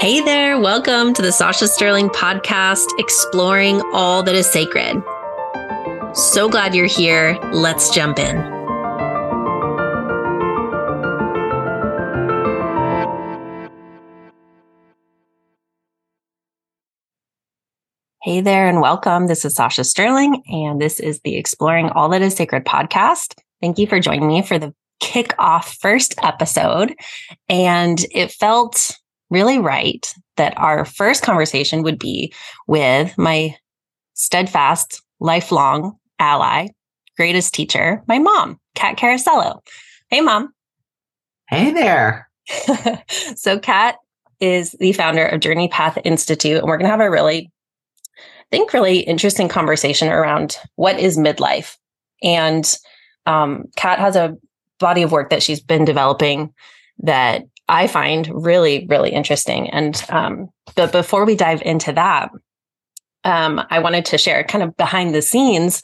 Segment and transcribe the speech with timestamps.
[0.00, 5.02] Hey there, welcome to the Sacha Sterling podcast, exploring all that is sacred.
[6.14, 7.36] So glad you're here.
[7.50, 8.36] Let's jump in.
[18.22, 19.26] Hey there, and welcome.
[19.26, 23.34] This is Sacha Sterling, and this is the Exploring All That Is Sacred podcast.
[23.60, 24.72] Thank you for joining me for the
[25.02, 26.94] kickoff first episode.
[27.48, 28.96] And it felt
[29.30, 32.32] really right that our first conversation would be
[32.66, 33.54] with my
[34.14, 36.68] steadfast, lifelong ally,
[37.16, 39.62] greatest teacher, my mom, Cat Caracelo.
[40.10, 40.52] Hey, mom.
[41.48, 42.28] Hey there.
[43.36, 43.96] so, Cat
[44.40, 47.50] is the founder of Journey Path Institute, and we're going to have a really,
[48.16, 51.76] I think, really interesting conversation around what is midlife.
[52.22, 52.72] And
[53.26, 54.36] um, Cat has a
[54.78, 56.52] body of work that she's been developing
[57.00, 59.70] that I find really, really interesting.
[59.70, 62.30] And um, but before we dive into that,
[63.24, 65.82] um, I wanted to share kind of behind the scenes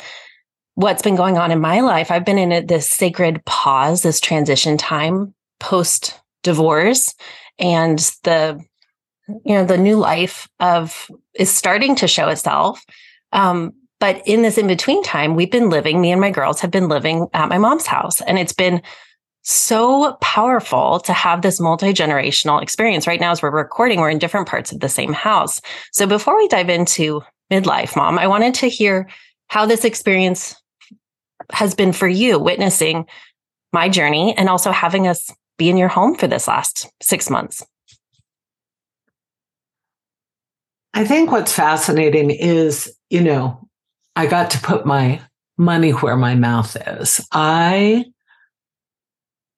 [0.75, 2.11] what's been going on in my life.
[2.11, 7.15] I've been in a, this sacred pause, this transition time post divorce,
[7.59, 8.61] and the
[9.29, 12.85] you know the new life of is starting to show itself.
[13.33, 16.01] Um, but in this in between time, we've been living.
[16.01, 18.83] Me and my girls have been living at my mom's house, and it's been
[19.45, 23.07] so powerful to have this multi generational experience.
[23.07, 25.61] Right now, as we're recording, we're in different parts of the same house.
[25.93, 29.09] So before we dive into midlife, mom, I wanted to hear
[29.49, 30.57] how this experience
[31.53, 33.07] has been for you, witnessing
[33.73, 37.65] my journey and also having us be in your home for this last six months.
[40.95, 43.69] I think what's fascinating is, you know,
[44.17, 45.21] I got to put my
[45.59, 47.27] money where my mouth is.
[47.33, 48.07] I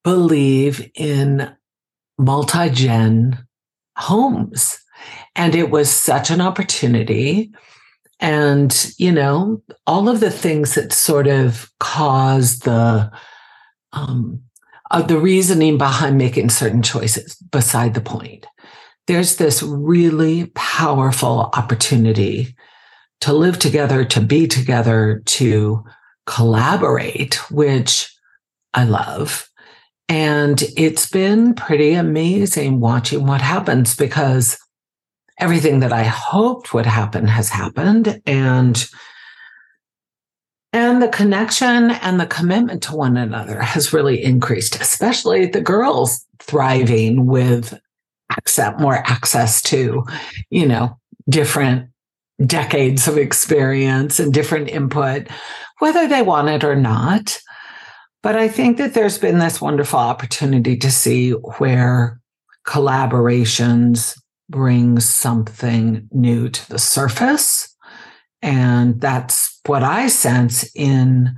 [0.07, 1.53] believe in
[2.17, 3.45] multi gen
[3.99, 4.79] homes.
[5.35, 7.51] And it was such an opportunity.
[8.21, 13.11] And, you know, all of the things that sort of caused the,
[13.93, 14.41] um,
[14.93, 18.47] uh, the reasoning behind making certain choices beside the point.
[19.09, 22.55] There's this really powerful opportunity
[23.23, 25.85] to live together, to be together, to
[26.27, 28.17] collaborate, which
[28.73, 29.46] I love.
[30.09, 34.57] And it's been pretty amazing watching what happens because
[35.39, 38.21] everything that I hoped would happen has happened.
[38.27, 38.89] And
[40.73, 46.27] and the connection and the commitment to one another has really increased, especially the girls
[46.39, 47.79] thriving with
[48.31, 50.05] access, more access to,
[50.51, 50.99] you know,
[51.31, 51.89] different
[52.45, 55.29] decades of experience and different input,
[55.79, 57.39] whether they want it or not.
[58.27, 62.21] But I think that there's been this wonderful opportunity to see where
[62.67, 64.19] collaborations
[64.51, 67.73] bring something new to the surface.
[68.43, 71.37] And that's what I sense in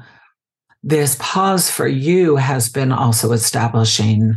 [0.83, 4.37] this pause for you has been also establishing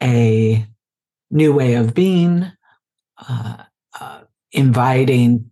[0.00, 0.64] a
[1.32, 2.52] new way of being,
[3.28, 3.64] uh,
[4.00, 4.20] uh,
[4.52, 5.50] inviting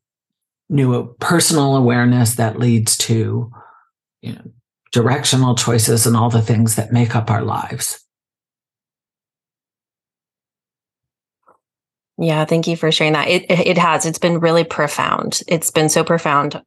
[0.69, 3.51] new personal awareness that leads to
[4.21, 4.53] you know
[4.93, 8.05] directional choices and all the things that make up our lives.
[12.19, 13.29] Yeah, thank you for sharing that.
[13.29, 14.05] It it has.
[14.05, 15.41] It's been really profound.
[15.47, 16.61] It's been so profound.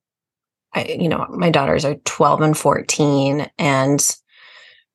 [0.73, 4.17] I, you know, my daughters are 12 and 14 and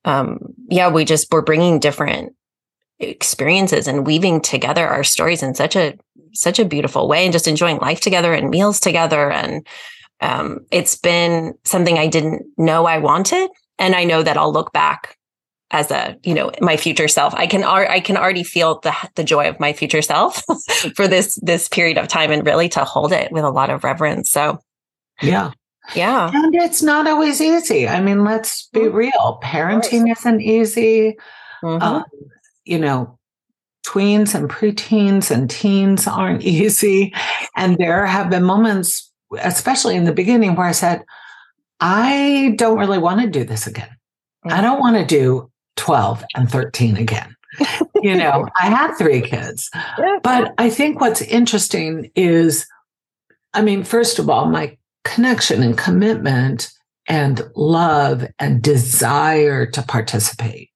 [0.06, 0.38] um
[0.70, 2.32] yeah, we just we're bringing different
[2.98, 5.98] experiences and weaving together our stories in such a
[6.32, 9.66] such a beautiful way and just enjoying life together and meals together and
[10.20, 13.50] um, it's been something I didn't know I wanted.
[13.78, 15.16] And I know that I'll look back
[15.70, 17.34] as a, you know, my future self.
[17.34, 20.42] I can, I can already feel the, the joy of my future self
[20.94, 23.84] for this, this period of time and really to hold it with a lot of
[23.84, 24.30] reverence.
[24.30, 24.58] So,
[25.20, 25.52] yeah.
[25.94, 26.30] Yeah.
[26.32, 27.86] And it's not always easy.
[27.86, 28.96] I mean, let's be mm-hmm.
[28.96, 29.40] real.
[29.42, 31.16] Parenting isn't easy.
[31.62, 31.82] Mm-hmm.
[31.82, 32.04] Um,
[32.64, 33.18] you know,
[33.86, 37.14] tweens and preteens and teens aren't easy.
[37.54, 41.04] And there have been moments especially in the beginning where I said,
[41.80, 43.90] I don't really want to do this again.
[44.44, 47.34] I don't want to do 12 and 13 again.
[48.02, 49.70] you know, I had three kids.
[50.22, 52.66] But I think what's interesting is,
[53.54, 56.70] I mean, first of all, my connection and commitment
[57.08, 60.70] and love and desire to participate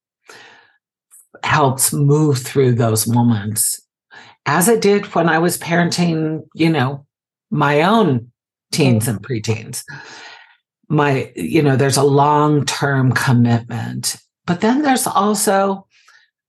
[1.43, 3.81] helps move through those moments
[4.46, 7.06] as it did when I was parenting, you know,
[7.50, 8.30] my own
[8.72, 9.82] teens and preteens.
[10.88, 15.87] My, you know, there's a long term commitment, but then there's also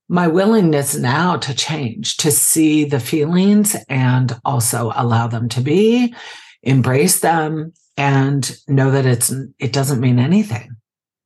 [0.09, 6.13] my willingness now to change, to see the feelings and also allow them to be,
[6.63, 10.75] embrace them, and know that it's it doesn't mean anything.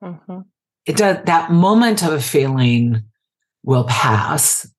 [0.03, 0.42] Mm-hmm.
[0.86, 3.03] It does that moment of a feeling
[3.63, 4.69] will pass,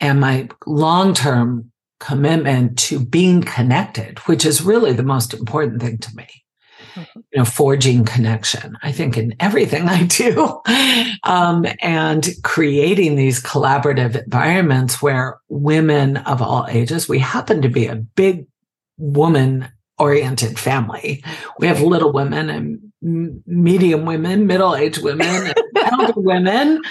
[0.00, 1.71] and my long term
[2.02, 6.26] commitment to being connected, which is really the most important thing to me
[6.94, 7.20] mm-hmm.
[7.32, 10.60] you know, forging connection, I think, in everything I do.
[11.22, 17.86] Um, and creating these collaborative environments where women of all ages, we happen to be
[17.86, 18.46] a big
[18.98, 21.22] woman oriented family.
[21.60, 22.92] We have little women and
[23.46, 26.82] medium women, middle aged women, elder women.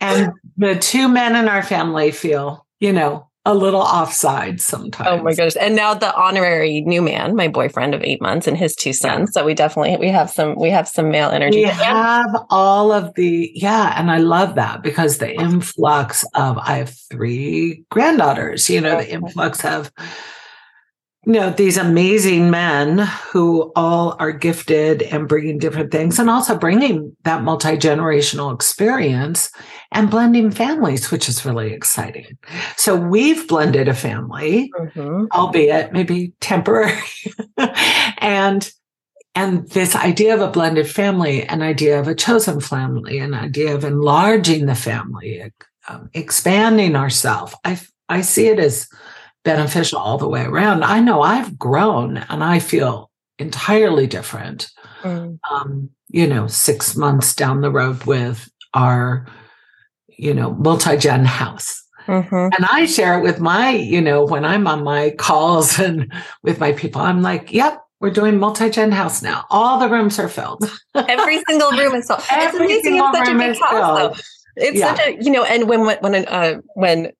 [0.00, 5.08] And the two men in our family feel, you know, a little offside sometimes.
[5.08, 5.54] Oh my goodness.
[5.54, 9.32] And now the honorary new man, my boyfriend of eight months and his two sons.
[9.32, 11.58] So we definitely we have some we have some male energy.
[11.58, 16.78] We have all of the yeah, and I love that because the influx of I
[16.78, 19.14] have three granddaughters, you know, the oh.
[19.14, 19.92] influx of
[21.24, 22.98] you know these amazing men
[23.30, 29.50] who all are gifted and bringing different things and also bringing that multi-generational experience
[29.92, 32.38] and blending families which is really exciting
[32.76, 35.26] so we've blended a family mm-hmm.
[35.32, 36.98] albeit maybe temporary
[38.18, 38.70] and
[39.34, 43.74] and this idea of a blended family an idea of a chosen family an idea
[43.74, 45.52] of enlarging the family
[45.88, 47.78] um, expanding ourselves i
[48.08, 48.88] i see it as
[49.46, 50.84] beneficial all the way around.
[50.84, 54.70] I know I've grown and I feel entirely different.
[55.02, 55.38] Mm.
[55.50, 59.26] Um, you know, six months down the road with our,
[60.16, 61.82] you know, multi-gen house.
[62.06, 62.34] Mm-hmm.
[62.34, 66.60] And I share it with my, you know, when I'm on my calls and with
[66.60, 69.44] my people, I'm like, yep, we're doing multi-gen house now.
[69.50, 70.70] All the rooms are filled.
[70.94, 72.22] Every single room is filled.
[72.30, 74.14] Every it's amazing it's such a big house, filled.
[74.14, 74.20] though.
[74.56, 74.94] It's yeah.
[74.94, 77.12] such a, you know, and when when uh, when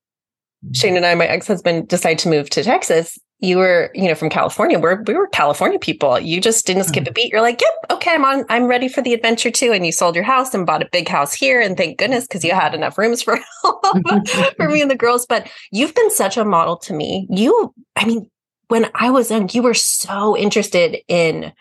[0.72, 4.30] Shane and I, my ex-husband, decided to move to Texas, you were, you know, from
[4.30, 4.78] California.
[4.78, 6.18] We're we were California people.
[6.18, 7.10] You just didn't skip mm-hmm.
[7.10, 7.32] a beat.
[7.32, 9.72] You're like, yep, okay, I'm on, I'm ready for the adventure too.
[9.72, 11.60] And you sold your house and bought a big house here.
[11.60, 13.38] And thank goodness, because you had enough rooms for
[14.56, 15.26] for me and the girls.
[15.26, 17.26] But you've been such a model to me.
[17.28, 18.30] You, I mean,
[18.68, 21.52] when I was young, you were so interested in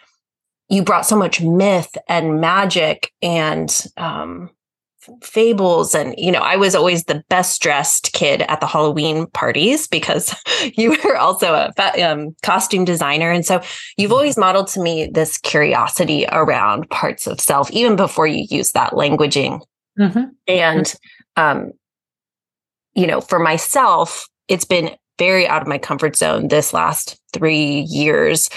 [0.70, 4.50] you brought so much myth and magic and um
[5.22, 9.88] fables and you know i was always the best dressed kid at the halloween parties
[9.88, 10.36] because
[10.76, 13.62] you were also a um, costume designer and so
[13.98, 14.14] you've mm-hmm.
[14.14, 18.94] always modeled to me this curiosity around parts of self even before you use that
[18.94, 19.62] languaging
[20.00, 20.24] mm-hmm.
[20.48, 20.96] and
[21.36, 21.72] um,
[22.94, 27.82] you know for myself it's been very out of my comfort zone this last three
[27.82, 28.50] years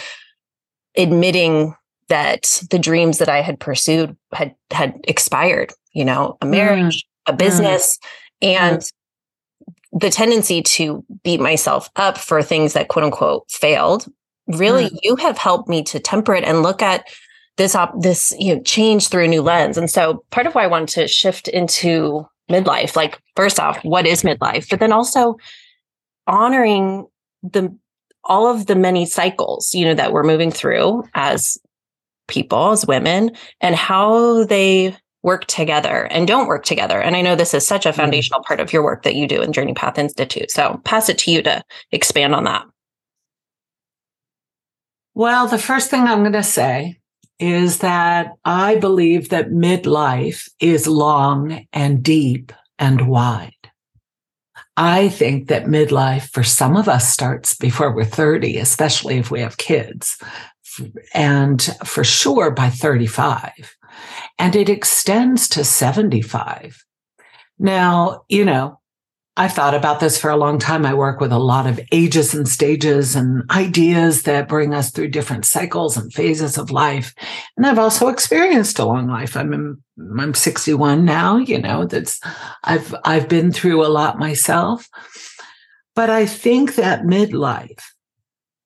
[0.97, 1.75] admitting
[2.09, 6.51] that the dreams that I had pursued had had expired, you know, a mm.
[6.51, 7.33] marriage, mm.
[7.33, 7.99] a business,
[8.43, 8.49] mm.
[8.49, 8.93] and mm.
[9.93, 14.07] the tendency to beat myself up for things that quote unquote failed.
[14.47, 14.99] Really, mm.
[15.03, 17.05] you have helped me to temper it and look at
[17.57, 19.77] this op- this you know change through a new lens.
[19.77, 24.07] And so part of why I wanted to shift into midlife, like first off, what
[24.07, 24.69] is midlife?
[24.71, 25.37] But then also
[26.27, 27.07] honoring
[27.43, 27.77] the
[28.25, 31.59] all of the many cycles, you know, that we're moving through as
[32.29, 37.01] people as women and how they work together and don't work together.
[37.01, 38.01] And I know this is such a mm-hmm.
[38.01, 40.51] foundational part of your work that you do in Journey Path Institute.
[40.51, 42.64] So pass it to you to expand on that.
[45.14, 47.00] Well, the first thing I'm going to say
[47.41, 53.52] is that I believe that midlife is long and deep and wide.
[54.76, 59.41] I think that midlife for some of us starts before we're 30, especially if we
[59.41, 60.17] have kids
[61.14, 63.76] and for sure by 35
[64.38, 66.85] and it extends to 75
[67.58, 68.78] now you know
[69.38, 70.85] i've thought about this for a long time.
[70.85, 75.08] I work with a lot of ages and stages and ideas that bring us through
[75.11, 77.14] different cycles and phases of life.
[77.56, 79.37] And i've also experienced a long life.
[79.37, 79.82] I'm in,
[80.18, 82.20] i'm 61 now you know that's
[82.64, 84.88] i've i've been through a lot myself.
[85.94, 87.82] But i think that midlife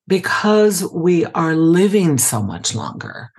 [0.07, 3.31] because we are living so much longer,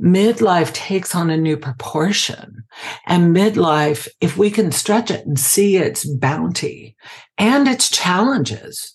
[0.00, 2.64] midlife takes on a new proportion.
[3.06, 6.96] And midlife, if we can stretch it and see its bounty
[7.38, 8.92] and its challenges,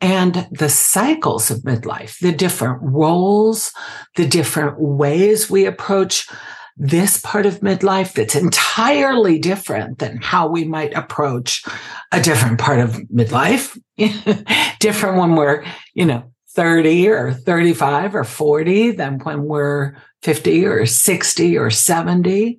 [0.00, 3.72] and the cycles of midlife, the different roles,
[4.16, 6.28] the different ways we approach
[6.76, 11.64] this part of midlife that's entirely different than how we might approach
[12.12, 13.78] a different part of midlife.
[14.80, 20.86] different when we're, you know, 30 or 35 or 40 than when we're 50 or
[20.86, 22.58] 60 or 70.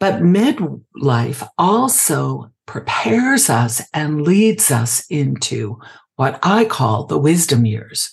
[0.00, 5.78] But midlife also prepares us and leads us into
[6.16, 8.12] what I call the wisdom years,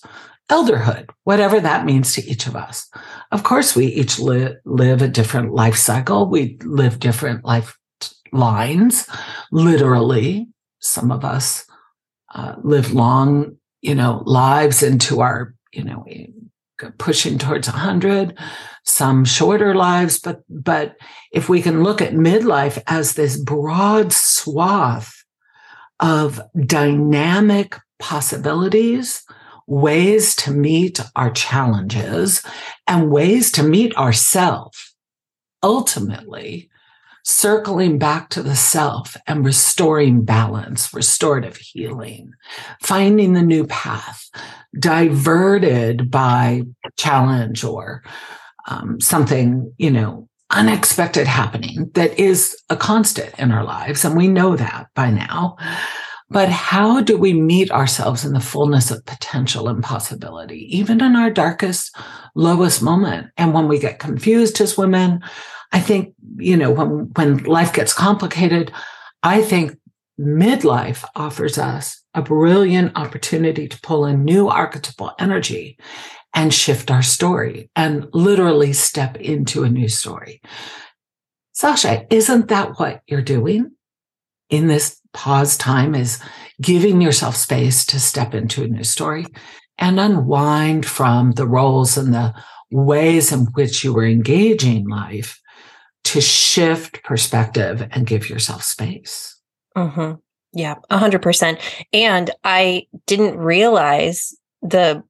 [0.49, 2.89] elderhood, whatever that means to each of us.
[3.31, 6.29] Of course, we each li- live a different life cycle.
[6.29, 7.77] We live different life
[8.31, 9.07] lines,
[9.51, 10.47] literally.
[10.79, 11.65] Some of us
[12.33, 16.27] uh, live long, you know, lives into our, you know, eh,
[16.97, 18.37] pushing towards 100
[18.83, 20.19] some shorter lives.
[20.19, 20.95] But but
[21.31, 25.23] if we can look at midlife as this broad swath
[25.99, 29.23] of dynamic possibilities
[29.67, 32.43] ways to meet our challenges
[32.87, 34.95] and ways to meet ourselves
[35.63, 36.70] ultimately
[37.23, 42.31] circling back to the self and restoring balance, restorative healing,
[42.81, 44.29] finding the new path,
[44.77, 46.63] diverted by
[46.97, 48.03] challenge or
[48.67, 54.03] um, something, you know, unexpected happening that is a constant in our lives.
[54.03, 55.57] And we know that by now.
[56.29, 61.17] But how do we meet ourselves in the fullness of potential and possibility, even in
[61.17, 61.93] our darkest,
[62.35, 63.27] lowest moment?
[63.35, 65.21] And when we get confused as women,
[65.71, 68.71] I think, you know, when, when life gets complicated,
[69.23, 69.77] I think
[70.19, 75.77] midlife offers us a brilliant opportunity to pull in new archetypal energy
[76.33, 80.41] and shift our story and literally step into a new story.
[81.53, 83.71] Sacha, isn't that what you're doing
[84.49, 86.19] in this pause time is
[86.61, 89.25] giving yourself space to step into a new story
[89.77, 92.33] and unwind from the roles and the
[92.71, 95.40] ways in which you were engaging life
[96.03, 99.37] to shift perspective and give yourself space.
[99.77, 100.13] Mm-hmm.
[100.53, 101.59] Yeah, a hundred percent.
[101.93, 105.03] And I didn't realize the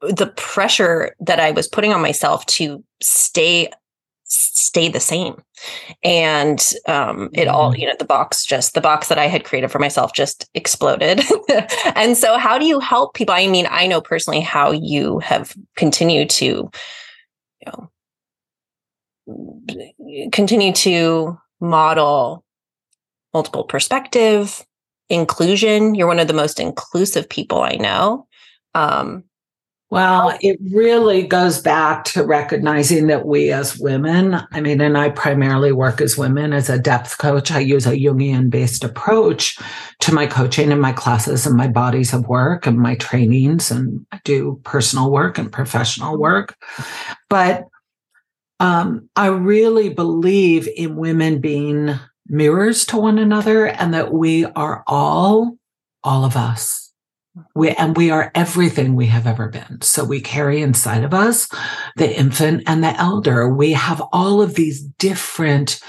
[0.00, 3.70] the pressure that I was putting on myself to stay
[4.30, 5.42] stay the same
[6.04, 7.80] and um it all mm-hmm.
[7.80, 11.20] you know the box just the box that i had created for myself just exploded
[11.96, 15.56] and so how do you help people i mean i know personally how you have
[15.74, 17.90] continued to you know
[20.32, 22.44] continue to model
[23.32, 24.64] multiple perspective,
[25.08, 25.94] inclusion.
[25.94, 28.26] You're one of the most inclusive people I know.
[28.74, 29.24] Um,
[29.90, 35.10] well, it really goes back to recognizing that we as women, I mean, and I
[35.10, 37.50] primarily work as women as a depth coach.
[37.50, 39.58] I use a Jungian based approach
[39.98, 44.06] to my coaching and my classes and my bodies of work and my trainings, and
[44.12, 46.56] I do personal work and professional work.
[47.28, 47.66] But
[48.60, 51.98] um, I really believe in women being
[52.28, 55.56] mirrors to one another and that we are all,
[56.04, 56.92] all of us.
[57.54, 59.80] We, and we are everything we have ever been.
[59.80, 61.48] So we carry inside of us
[61.96, 63.48] the infant and the elder.
[63.48, 65.80] We have all of these different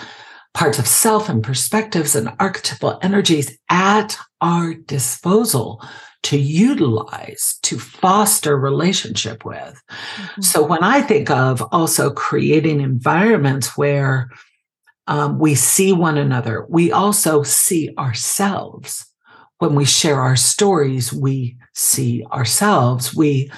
[0.54, 5.84] parts of self and perspectives and archetypal energies at our disposal
[6.24, 9.82] to utilize to foster relationship with.
[9.90, 10.42] Mm-hmm.
[10.42, 14.30] So when I think of also creating environments where
[15.08, 19.06] um, we see one another, we also see ourselves.
[19.58, 23.16] When we share our stories, we see ourselves.
[23.16, 23.52] We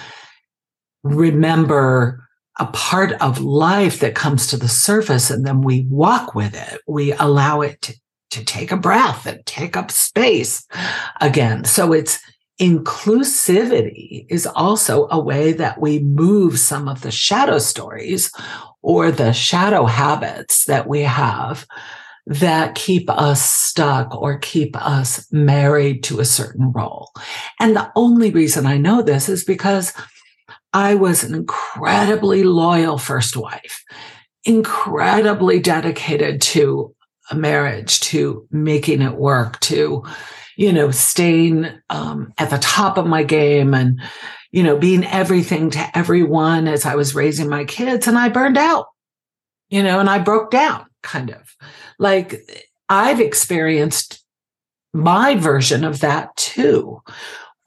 [1.03, 2.27] remember
[2.59, 6.81] a part of life that comes to the surface and then we walk with it.
[6.87, 7.95] We allow it to,
[8.31, 10.65] to take a breath and take up space
[11.19, 11.65] again.
[11.65, 12.19] So it's
[12.59, 18.31] inclusivity is also a way that we move some of the shadow stories
[18.81, 21.65] or the shadow habits that we have
[22.25, 27.11] that keep us stuck or keep us married to a certain role.
[27.59, 29.93] And the only reason I know this is because
[30.73, 33.83] I was an incredibly loyal first wife,
[34.45, 36.95] incredibly dedicated to
[37.29, 40.03] a marriage, to making it work, to
[40.55, 44.01] you know, staying um, at the top of my game and,
[44.51, 48.07] you know, being everything to everyone as I was raising my kids.
[48.07, 48.87] And I burned out,
[49.69, 51.55] you know, and I broke down kind of
[51.99, 52.41] like
[52.89, 54.23] I've experienced
[54.93, 57.01] my version of that too,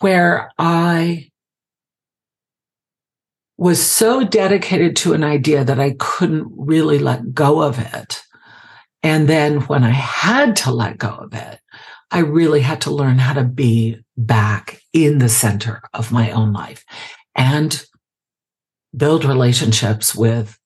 [0.00, 1.30] where I
[3.58, 8.22] was so dedicated to an idea that I couldn't really let go of it.
[9.02, 11.60] And then when I had to let go of it,
[12.10, 16.52] I really had to learn how to be back in the center of my own
[16.52, 16.84] life
[17.34, 17.84] and
[18.96, 20.58] build relationships with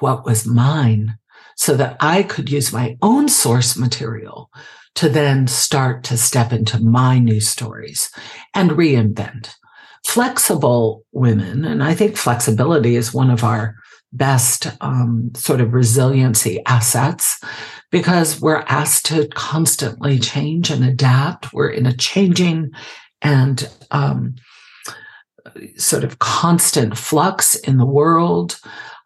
[0.00, 1.16] what was mine
[1.56, 4.50] so that I could use my own source material
[4.96, 8.10] to then start to step into my new stories
[8.54, 9.54] and reinvent.
[10.04, 13.76] Flexible women, and I think flexibility is one of our
[14.12, 17.40] best um, sort of resiliency assets
[17.92, 21.52] because we're asked to constantly change and adapt.
[21.52, 22.72] We're in a changing
[23.20, 24.34] and um,
[25.76, 28.58] sort of constant flux in the world.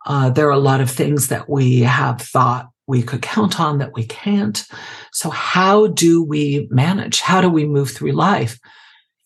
[0.06, 3.78] Uh, there are a lot of things that we have thought we could count on
[3.78, 4.64] that we can't.
[5.12, 7.20] So, how do we manage?
[7.20, 8.60] How do we move through life?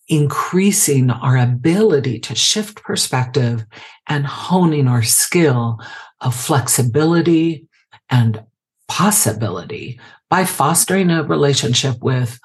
[0.09, 3.67] Increasing our ability to shift perspective
[4.09, 5.79] and honing our skill
[6.23, 7.67] of flexibility
[8.09, 8.43] and
[8.91, 12.41] possibility by fostering a relationship with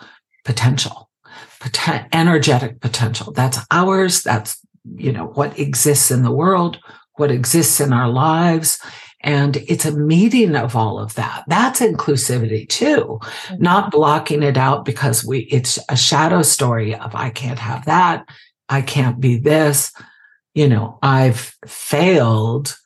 [0.45, 1.09] potential,
[1.59, 3.33] poten- energetic potential.
[3.33, 4.21] That's ours.
[4.21, 4.59] That's,
[4.95, 6.79] you know, what exists in the world,
[7.15, 8.79] what exists in our lives.
[9.21, 11.45] And it's a meeting of all of that.
[11.47, 13.63] That's inclusivity too, mm-hmm.
[13.63, 18.29] not blocking it out because we, it's a shadow story of I can't have that.
[18.69, 19.91] I can't be this.
[20.53, 22.77] You know, I've failed.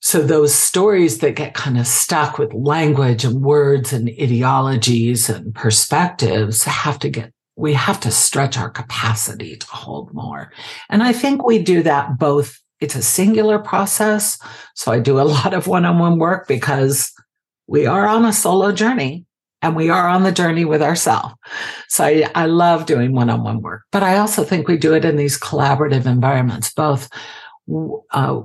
[0.00, 5.54] So those stories that get kind of stuck with language and words and ideologies and
[5.54, 10.52] perspectives have to get we have to stretch our capacity to hold more.
[10.90, 14.38] And I think we do that both it's a singular process.
[14.74, 17.12] So I do a lot of one on one work because
[17.66, 19.26] we are on a solo journey
[19.60, 21.34] and we are on the journey with ourselves.
[21.88, 24.94] So I, I love doing one on one work, but I also think we do
[24.94, 27.08] it in these collaborative environments, both
[28.12, 28.40] uh,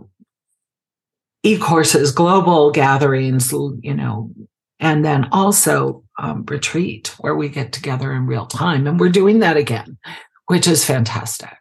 [1.44, 4.32] e courses, global gatherings, you know,
[4.80, 8.88] and then also um, retreat where we get together in real time.
[8.88, 9.98] And we're doing that again,
[10.48, 11.58] which is fantastic.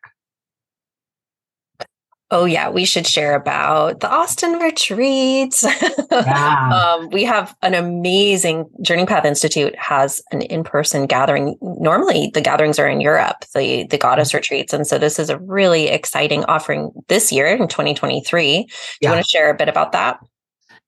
[2.33, 5.65] Oh yeah, we should share about the Austin retreats.
[6.13, 6.69] Yeah.
[6.99, 11.57] um, we have an amazing Journey Path Institute has an in-person gathering.
[11.63, 14.37] Normally, the gatherings are in Europe, the the Goddess mm-hmm.
[14.37, 18.63] retreats, and so this is a really exciting offering this year in 2023.
[18.63, 19.09] Do yeah.
[19.09, 20.21] you want to share a bit about that?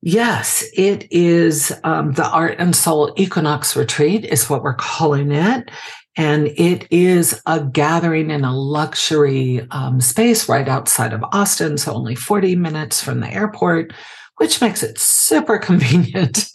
[0.03, 5.71] Yes, it is um, the Art and Soul Equinox Retreat, is what we're calling it.
[6.17, 11.93] And it is a gathering in a luxury um, space right outside of Austin, so
[11.93, 13.93] only 40 minutes from the airport,
[14.37, 16.51] which makes it super convenient,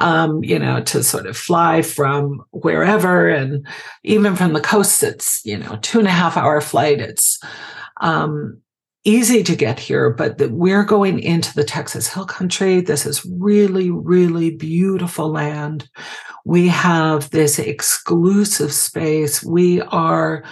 [0.00, 3.28] um, you know, to sort of fly from wherever.
[3.28, 3.66] And
[4.04, 7.00] even from the coast, it's, you know, two and a half hour flight.
[7.00, 7.40] It's,
[8.00, 8.60] um,
[9.04, 12.80] easy to get here, but the, we're going into the Texas Hill Country.
[12.80, 15.88] This is really, really beautiful land.
[16.44, 19.44] We have this exclusive space.
[19.44, 20.44] We are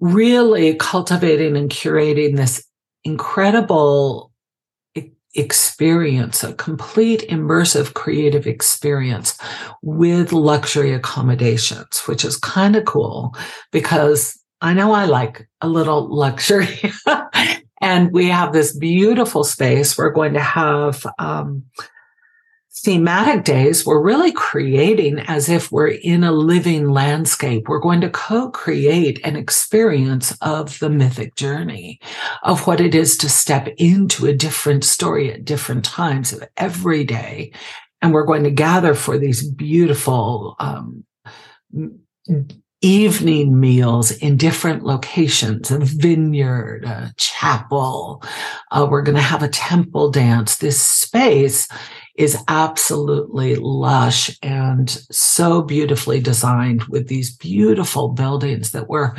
[0.00, 2.64] really cultivating and curating this
[3.04, 4.32] incredible
[5.34, 9.36] experience, a complete immersive creative experience
[9.82, 13.34] with luxury accommodations, which is kind of cool
[13.72, 16.80] because I know I like a little luxury.
[17.80, 19.98] and we have this beautiful space.
[19.98, 21.64] We're going to have um,
[22.76, 23.86] thematic days.
[23.86, 27.68] We're really creating as if we're in a living landscape.
[27.68, 32.00] We're going to co create an experience of the mythic journey
[32.42, 37.04] of what it is to step into a different story at different times of every
[37.04, 37.52] day.
[38.02, 41.04] And we're going to gather for these beautiful um,
[42.84, 48.22] evening meals in different locations a vineyard a chapel
[48.72, 51.66] uh, we're going to have a temple dance this space
[52.14, 59.16] is absolutely lush and so beautifully designed with these beautiful buildings that were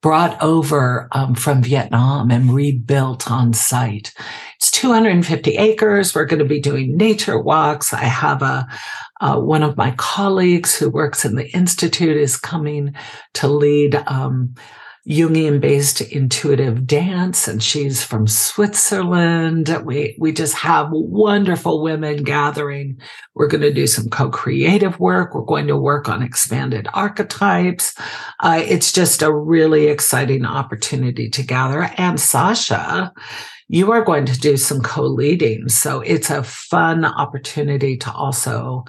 [0.00, 4.14] brought over um, from Vietnam and rebuilt on site.
[4.56, 6.14] It's 250 acres.
[6.14, 7.92] We're going to be doing nature walks.
[7.92, 8.66] I have a,
[9.20, 12.94] uh, one of my colleagues who works in the institute is coming
[13.34, 14.54] to lead um,
[15.08, 19.80] Jungian based intuitive dance, and she's from Switzerland.
[19.82, 23.00] We, we just have wonderful women gathering.
[23.34, 25.34] We're going to do some co creative work.
[25.34, 27.94] We're going to work on expanded archetypes.
[28.40, 31.90] Uh, it's just a really exciting opportunity to gather.
[31.96, 33.10] And Sacha,
[33.68, 35.70] you are going to do some co leading.
[35.70, 38.84] So it's a fun opportunity to also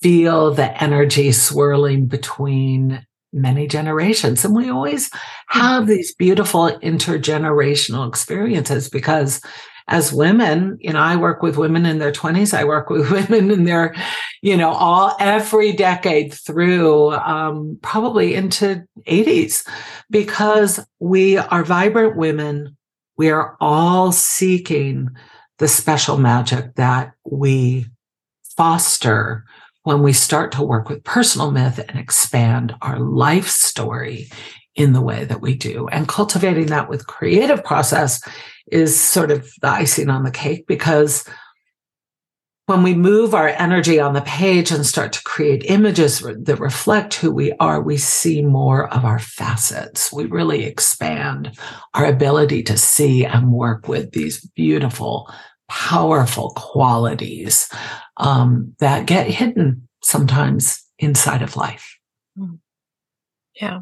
[0.00, 4.44] feel the energy swirling between many generations.
[4.44, 5.10] And we always
[5.48, 5.90] have mm-hmm.
[5.90, 9.40] these beautiful intergenerational experiences because
[9.88, 12.56] as women, you know, I work with women in their 20s.
[12.56, 13.94] I work with women in their,
[14.40, 19.66] you know, all every decade through um, probably into 80s
[20.08, 22.76] because we are vibrant women.
[23.16, 25.10] We are all seeking
[25.58, 27.86] the special magic that we
[28.56, 29.44] foster
[29.82, 34.28] when we start to work with personal myth and expand our life story
[34.74, 35.88] in the way that we do.
[35.88, 38.22] And cultivating that with creative process
[38.70, 41.28] is sort of the icing on the cake because
[42.70, 47.14] when we move our energy on the page and start to create images that reflect
[47.14, 50.12] who we are, we see more of our facets.
[50.12, 51.58] We really expand
[51.94, 55.28] our ability to see and work with these beautiful,
[55.70, 57.70] powerful qualities
[58.16, 61.96] um, that get hidden sometimes inside of life.
[62.36, 62.54] Hmm.
[63.54, 63.80] Yeah,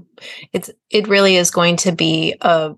[0.53, 2.75] it's it really is going to be a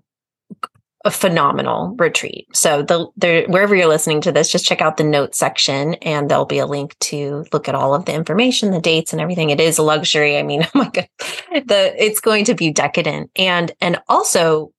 [1.03, 2.47] a phenomenal retreat.
[2.53, 6.29] So the there wherever you're listening to this, just check out the notes section and
[6.29, 9.49] there'll be a link to look at all of the information, the dates and everything.
[9.49, 10.37] It is a luxury.
[10.37, 11.09] I mean, oh my god.
[11.51, 13.29] The it's going to be decadent.
[13.35, 14.71] And and also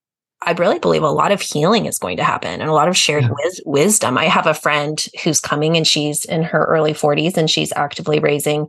[0.44, 2.96] I really believe a lot of healing is going to happen and a lot of
[2.96, 3.30] shared yeah.
[3.44, 4.18] wis- wisdom.
[4.18, 8.18] I have a friend who's coming and she's in her early 40s and she's actively
[8.18, 8.68] raising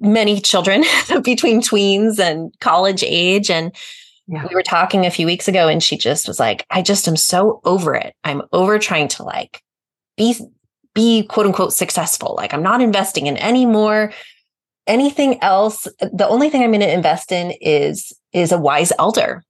[0.00, 0.84] many children
[1.22, 3.74] between tweens and college age and
[4.30, 4.46] yeah.
[4.48, 7.16] We were talking a few weeks ago and she just was like, I just am
[7.16, 8.14] so over it.
[8.22, 9.60] I'm over trying to like
[10.16, 10.36] be
[10.94, 12.34] be quote unquote successful.
[12.36, 14.12] Like I'm not investing in any more
[14.86, 15.88] anything else.
[16.00, 19.42] The only thing I'm going to invest in is is a wise elder.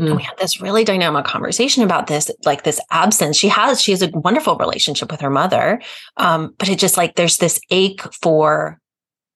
[0.00, 0.06] Mm.
[0.06, 3.36] And we had this really dynamic conversation about this, like this absence.
[3.36, 5.80] She has, she has a wonderful relationship with her mother.
[6.16, 8.78] Um, but it just like there's this ache for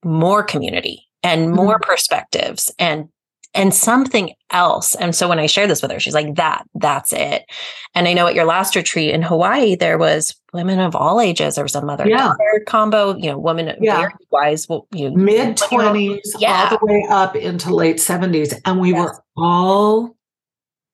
[0.04, 1.82] more community and more mm.
[1.82, 3.08] perspectives and
[3.54, 4.94] and something else.
[4.94, 7.44] And so when I shared this with her, she's like, that, that's it.
[7.94, 11.56] And I know at your last retreat in Hawaii, there was women of all ages.
[11.56, 12.32] There was a mother yeah.
[12.66, 14.08] combo, you know, woman yeah.
[14.30, 16.70] wise, you know, mid twenties, yeah.
[16.70, 18.54] all the way up into late seventies.
[18.64, 19.00] And we yes.
[19.00, 20.16] were all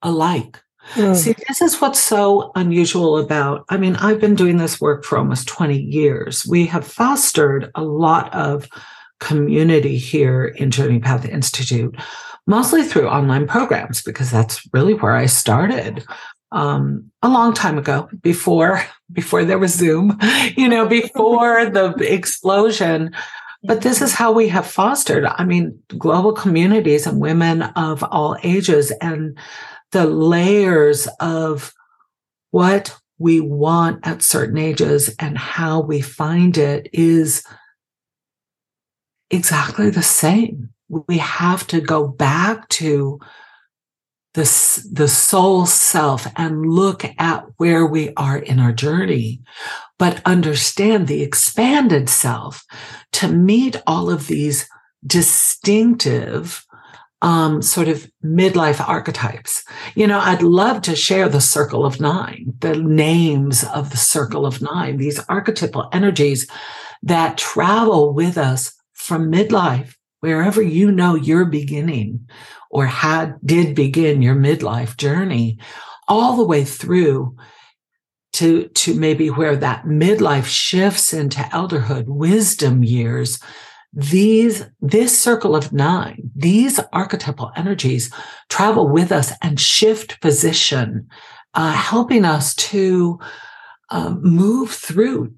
[0.03, 0.61] alike.
[0.95, 1.15] Mm.
[1.15, 3.65] See, this is what's so unusual about.
[3.69, 6.47] I mean, I've been doing this work for almost 20 years.
[6.47, 8.69] We have fostered a lot of
[9.21, 11.95] community here in Journey Path Institute
[12.49, 16.05] mostly through online programs because that's really where I started
[16.51, 18.83] um, a long time ago before
[19.13, 20.19] before there was Zoom,
[20.57, 23.15] you know, before the explosion.
[23.65, 28.37] But this is how we have fostered, I mean, global communities and women of all
[28.45, 29.37] ages and
[29.93, 31.73] the layers of
[32.51, 37.43] what we want at certain ages and how we find it is
[39.31, 40.71] exactly the same.
[40.89, 43.21] We have to go back to
[44.35, 49.43] the, the soul self and look at where we are in our journey,
[49.99, 52.65] but understand the expanded self
[53.13, 54.69] to meet all of these
[55.05, 56.65] distinctive
[57.23, 59.65] um, sort of midlife archetypes.
[59.95, 64.47] You know, I'd love to share the circle of nine, the names of the circle
[64.47, 66.47] of nine, these archetypal energies
[67.03, 72.29] that travel with us from midlife wherever you know you're beginning
[72.71, 75.59] or had did begin your midlife journey
[76.09, 77.37] all the way through
[78.33, 83.41] to to maybe where that midlife shifts into elderhood wisdom years
[83.93, 88.13] these this circle of 9 these archetypal energies
[88.49, 91.09] travel with us and shift position
[91.55, 93.19] uh, helping us to
[93.91, 95.33] uh, move through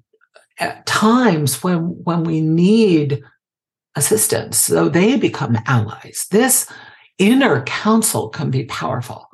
[0.59, 3.23] at times when when we need
[3.95, 4.57] assistance.
[4.57, 6.27] So they become allies.
[6.31, 6.71] This
[7.17, 9.27] inner council can be powerful.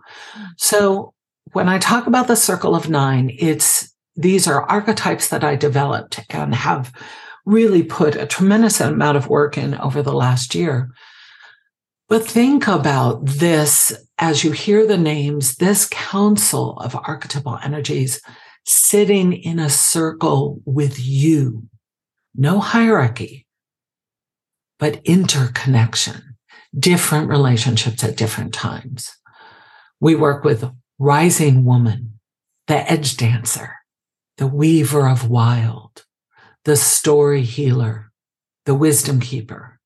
[0.58, 1.14] So
[1.54, 6.22] when I talk about the circle of nine, it's these are archetypes that I developed
[6.30, 6.92] and have
[7.48, 10.92] really put a tremendous amount of work in over the last year.
[12.10, 18.22] But think about this as you hear the names, this council of archetypal energies
[18.66, 21.70] sitting in a circle with you.
[22.36, 23.48] No hierarchy,
[24.78, 26.36] but interconnection,
[26.78, 29.16] different relationships at different times.
[30.02, 32.20] We work with rising woman,
[32.68, 33.76] the edge dancer,
[34.36, 36.04] the weaver of wild,
[36.68, 38.12] the story healer,
[38.66, 39.80] the wisdom keeper,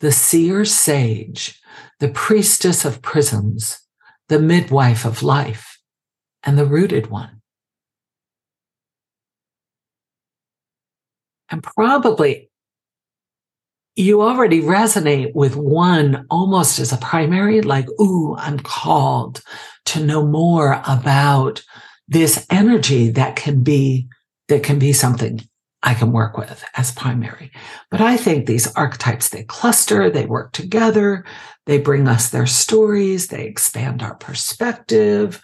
[0.00, 1.60] the seer sage,
[2.00, 3.78] the priestess of prisms,
[4.30, 5.78] the midwife of life,
[6.42, 7.42] and the rooted one.
[11.50, 12.48] And probably
[13.94, 19.42] you already resonate with one almost as a primary, like, ooh, I'm called
[19.84, 21.62] to know more about
[22.08, 24.08] this energy that can be,
[24.48, 25.46] that can be something
[25.84, 27.52] I can work with as primary.
[27.90, 31.24] But I think these archetypes, they cluster, they work together,
[31.66, 35.40] they bring us their stories, they expand our perspective.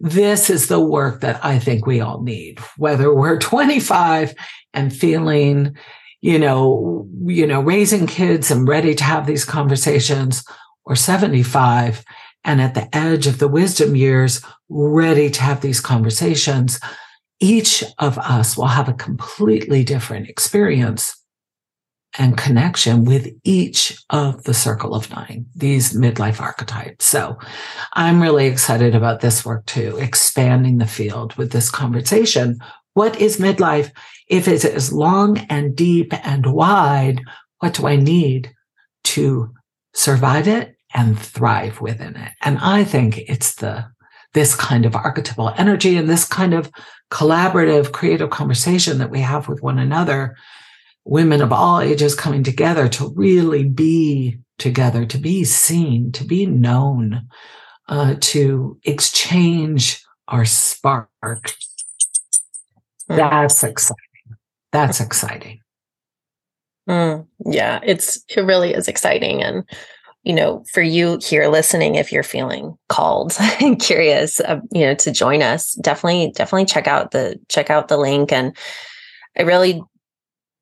[0.00, 4.34] This is the work that I think we all need, whether we're 25
[4.74, 5.76] and feeling
[6.22, 10.42] you know, you know, raising kids and ready to have these conversations
[10.84, 12.04] or 75
[12.42, 16.80] and at the edge of the wisdom years, ready to have these conversations.
[17.40, 21.22] Each of us will have a completely different experience
[22.18, 27.04] and connection with each of the circle of nine, these midlife archetypes.
[27.04, 27.38] So
[27.92, 32.58] I'm really excited about this work too, expanding the field with this conversation.
[32.94, 33.90] What is midlife?
[34.28, 37.20] If it's long and deep and wide,
[37.58, 38.52] what do I need
[39.04, 39.52] to
[39.94, 42.32] survive it and thrive within it?
[42.40, 43.86] And I think it's the
[44.32, 46.70] this kind of archetypal energy and this kind of
[47.10, 50.36] collaborative, creative conversation that we have with one another,
[51.04, 56.46] women of all ages coming together to really be together, to be seen, to be
[56.46, 57.28] known,
[57.88, 61.08] uh, to exchange our spark.
[63.08, 63.16] Mm.
[63.16, 63.96] That's exciting.
[64.72, 65.60] That's exciting.
[66.88, 69.64] Mm, yeah, it's it really is exciting, and
[70.26, 74.94] you know, for you here listening, if you're feeling called and curious, uh, you know,
[74.96, 78.32] to join us, definitely, definitely check out the check out the link.
[78.32, 78.54] And
[79.38, 79.80] I really,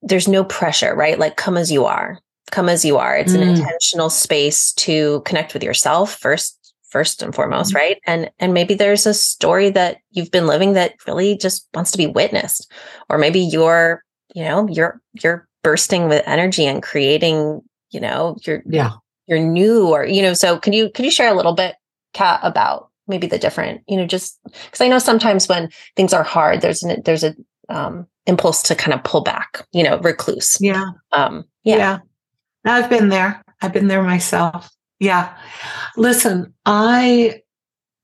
[0.02, 1.18] there's no pressure, right?
[1.18, 2.18] Like, come as you are,
[2.50, 3.16] come as you are.
[3.16, 3.40] It's mm.
[3.40, 7.76] an intentional space to connect with yourself first, first and foremost, mm.
[7.76, 7.96] right?
[8.06, 11.98] And and maybe there's a story that you've been living that really just wants to
[11.98, 12.70] be witnessed,
[13.08, 18.62] or maybe you're, you know, you're you're bursting with energy and creating you know you're
[18.66, 18.90] yeah
[19.26, 21.76] you're new or you know so can you can you share a little bit
[22.12, 26.22] Cat about maybe the different you know just because i know sometimes when things are
[26.22, 27.34] hard there's an there's a
[27.68, 30.56] um impulse to kind of pull back you know recluse.
[30.60, 30.90] Yeah.
[31.12, 31.98] Um yeah, yeah.
[32.64, 33.42] i've been there.
[33.60, 34.70] I've been there myself.
[35.00, 35.36] Yeah.
[35.96, 37.40] Listen i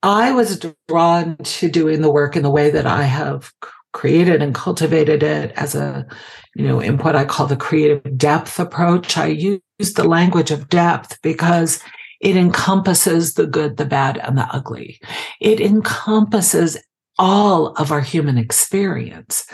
[0.02, 3.52] i was drawn to doing the work in the way that i have
[3.92, 6.06] created and cultivated it as a
[6.54, 9.60] you know in what i call the creative depth approach i use
[9.94, 11.82] the language of depth because
[12.20, 15.00] it encompasses the good the bad and the ugly.
[15.40, 16.76] It encompasses
[17.18, 19.46] all of our human experience.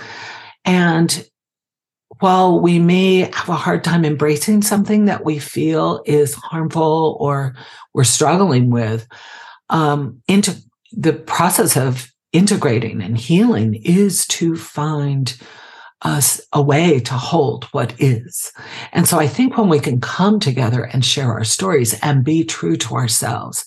[0.65, 1.27] And
[2.19, 7.55] while we may have a hard time embracing something that we feel is harmful or
[7.95, 9.07] we're struggling with
[9.69, 10.57] um, into
[10.93, 15.37] the process of integrating and healing is to find
[16.03, 18.53] us a way to hold what is.
[18.93, 22.45] And so I think when we can come together and share our stories and be
[22.45, 23.65] true to ourselves,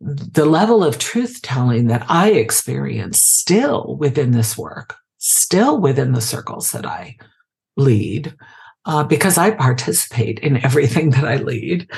[0.00, 6.20] the level of truth telling that I experience still within this work, still within the
[6.20, 7.16] circles that I
[7.76, 8.34] lead,
[8.84, 11.88] uh, because I participate in everything that I lead,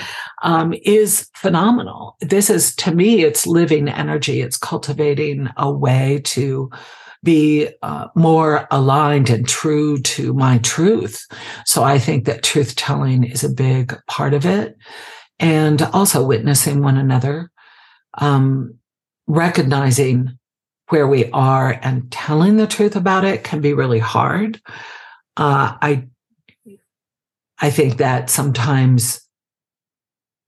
[0.42, 2.16] um, is phenomenal.
[2.20, 4.42] This is, to me, it's living energy.
[4.42, 6.70] It's cultivating a way to
[7.24, 11.26] be uh, more aligned and true to my truth.
[11.66, 14.76] So I think that truth telling is a big part of it.
[15.40, 17.50] And also witnessing one another,
[18.18, 18.78] um,
[19.26, 20.38] recognizing
[20.90, 24.60] where we are and telling the truth about it can be really hard.
[25.36, 26.06] Uh, I
[27.60, 29.20] I think that sometimes,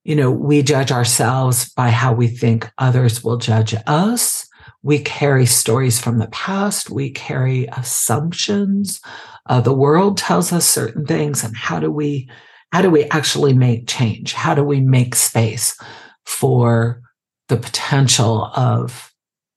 [0.05, 4.47] you know, we judge ourselves by how we think others will judge us.
[4.87, 6.91] We carry stories from the past.
[6.91, 9.01] We carry assumptions.
[9.47, 12.31] Uh, the world tells us certain things, and how do we,
[12.71, 14.33] how do we actually make change?
[14.33, 15.77] How do we make space
[16.25, 17.03] for
[17.49, 19.13] the potential of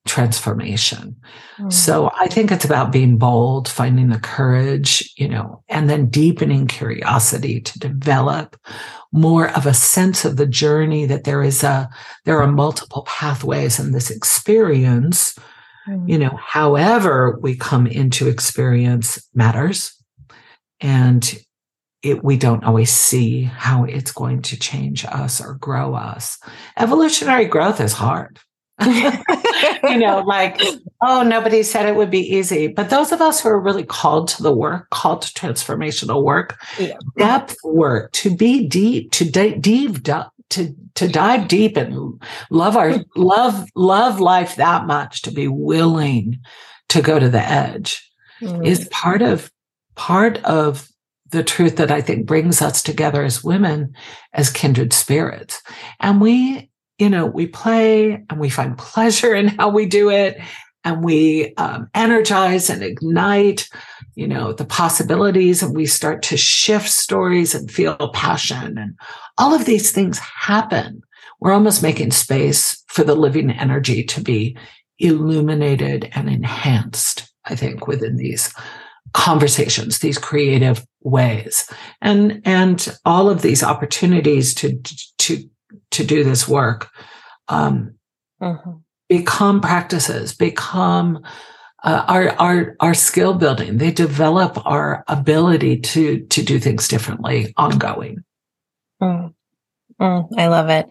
[0.08, 1.16] transformation.
[1.60, 1.72] Mm.
[1.72, 6.68] So I think it's about being bold, finding the courage, you know, and then deepening
[6.68, 8.56] curiosity to develop
[9.12, 11.90] more of a sense of the journey that there is a
[12.26, 15.38] there are multiple pathways in this experience.
[15.88, 16.10] Mm.
[16.10, 19.96] You know, however we come into experience matters.
[20.82, 21.38] And
[22.02, 26.38] it, we don't always see how it's going to change us or grow us.
[26.78, 28.40] Evolutionary growth is hard.
[29.84, 30.62] you know, like,
[31.02, 32.68] oh, nobody said it would be easy.
[32.68, 36.58] But those of us who are really called to the work, called to transformational work,
[36.78, 36.98] yeah.
[37.18, 43.04] depth work, to be deep, to d- deep, to to dive deep and love our
[43.16, 46.40] love love life that much, to be willing
[46.90, 48.10] to go to the edge,
[48.42, 48.66] mm.
[48.66, 49.52] is part of
[49.96, 50.90] part of
[51.32, 53.94] the truth that I think brings us together as women,
[54.34, 55.62] as kindred spirits.
[56.00, 56.69] And we
[57.00, 60.40] you know, we play and we find pleasure in how we do it
[60.84, 63.68] and we um, energize and ignite,
[64.16, 68.98] you know, the possibilities and we start to shift stories and feel passion and
[69.38, 71.02] all of these things happen.
[71.40, 74.58] We're almost making space for the living energy to be
[75.00, 78.54] illuminated and enhanced, I think, within these
[79.14, 81.70] conversations, these creative ways.
[82.02, 84.82] And, and all of these opportunities to,
[85.20, 85.50] to
[85.92, 86.90] to do this work
[87.48, 87.96] um,
[88.42, 88.72] mm-hmm.
[89.08, 91.24] become practices, become
[91.84, 93.78] uh, our our our skill building.
[93.78, 98.24] They develop our ability to to do things differently, ongoing.
[99.02, 99.34] Mm.
[100.00, 100.88] Mm, I love it.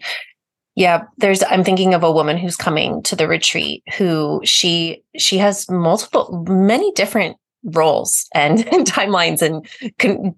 [0.75, 5.37] Yeah, there's I'm thinking of a woman who's coming to the retreat who she she
[5.37, 10.35] has multiple many different roles and, and timelines and con-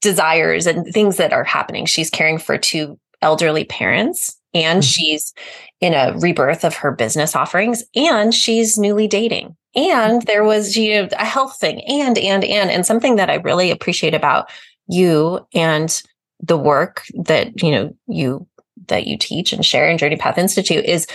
[0.00, 1.86] desires and things that are happening.
[1.86, 4.86] She's caring for two elderly parents and mm-hmm.
[4.86, 5.32] she's
[5.80, 10.94] in a rebirth of her business offerings and she's newly dating and there was you
[10.94, 14.50] know a health thing and and and and something that i really appreciate about
[14.88, 16.02] you and
[16.40, 18.46] the work that you know you
[18.88, 21.06] that you teach and share in journey path institute is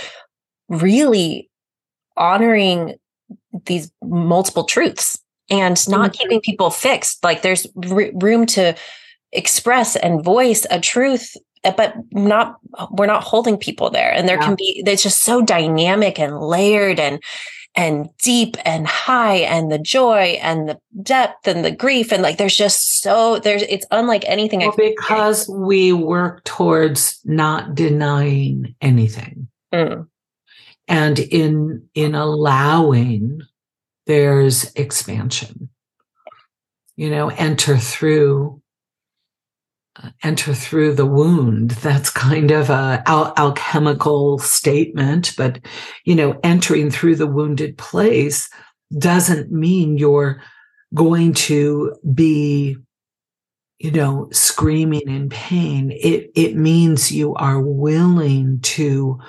[0.69, 1.49] really
[2.17, 2.95] honoring
[3.65, 6.21] these multiple truths and not mm-hmm.
[6.21, 8.75] keeping people fixed like there's r- room to
[9.31, 11.35] express and voice a truth
[11.75, 12.57] but not
[12.91, 14.11] we're not holding people there.
[14.11, 14.45] And there yeah.
[14.45, 17.21] can be it's just so dynamic and layered and
[17.75, 22.11] and deep and high and the joy and the depth and the grief.
[22.11, 27.75] And like there's just so there's it's unlike anything well, because we work towards not
[27.75, 29.47] denying anything.
[29.73, 30.07] Mm.
[30.87, 33.41] and in in allowing
[34.05, 35.69] there's expansion.
[36.95, 38.61] You know enter through
[40.23, 41.71] enter through the wound.
[41.71, 45.59] That's kind of a al- alchemical statement, but
[46.03, 48.49] you know, entering through the wounded place
[48.97, 50.41] doesn't mean you're
[50.93, 52.77] going to be
[53.79, 55.91] you know screaming in pain.
[55.91, 59.19] It it means you are willing to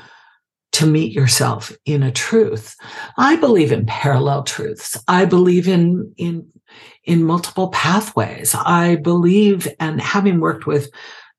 [0.73, 2.77] to meet yourself in a truth.
[3.17, 5.03] I believe in parallel truths.
[5.09, 6.47] I believe in in
[7.05, 8.55] in multiple pathways.
[8.55, 10.91] I believe, and having worked with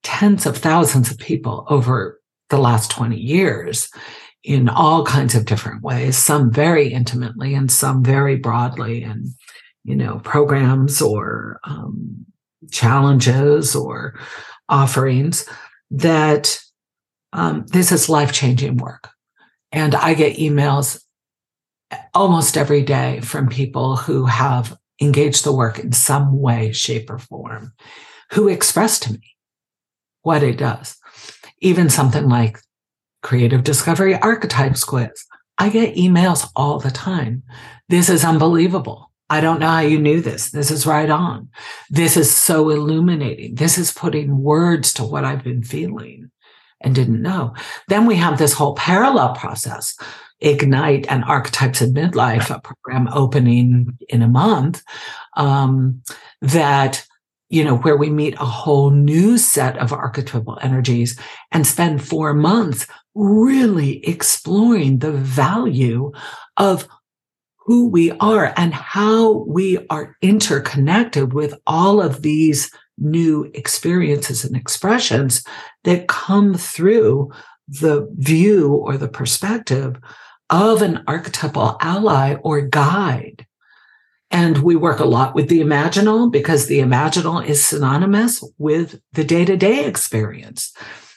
[0.04, 2.19] tens of thousands of people over
[2.50, 3.89] the last 20 years
[4.43, 9.28] in all kinds of different ways, some very intimately and some very broadly, and,
[9.84, 12.26] you know, programs or um,
[12.71, 14.17] challenges or
[14.69, 15.47] offerings,
[15.91, 16.60] that
[17.34, 19.10] um, this is life changing work.
[19.71, 21.02] And I get emails
[22.13, 27.20] almost every day from people who have engage the work in some way, shape, or
[27.20, 27.74] form,
[28.32, 29.36] who express to me
[30.22, 30.98] what it does.
[31.60, 32.60] Even something like
[33.24, 35.26] creative discovery archetypes quiz.
[35.58, 37.44] I get emails all the time.
[37.90, 39.12] This is unbelievable.
[39.30, 40.52] I don't know how you knew this.
[40.52, 41.50] This is right on.
[41.90, 43.56] This is so illuminating.
[43.56, 46.32] This is putting words to what I've been feeling
[46.82, 47.54] and didn't know.
[47.88, 49.98] Then we have this whole parallel process
[50.39, 54.84] Ignite and Archetypes in Midlife, a program opening in a month,
[55.36, 56.02] um,
[56.41, 57.06] that,
[57.50, 61.19] you know, where we meet a whole new set of archetypal energies
[61.52, 66.12] and spend four months really exploring the value
[66.58, 66.88] of
[67.58, 74.56] who we are and how we are interconnected with all of these new experiences and
[74.56, 75.43] expressions
[75.84, 77.32] that come through
[77.67, 80.00] the view or the perspective
[80.50, 83.46] of an archetypal ally or guide.
[84.30, 89.24] And we work a lot with the imaginal because the imaginal is synonymous with the
[89.24, 90.74] day to day experience.